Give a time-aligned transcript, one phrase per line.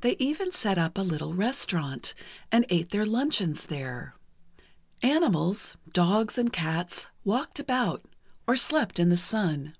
[0.00, 2.12] They even set up a little restaurant,
[2.50, 4.16] and ate their luncheons there.
[5.04, 8.04] Animals—dogs and cats—walked about,
[8.48, 9.76] or slept in the sun.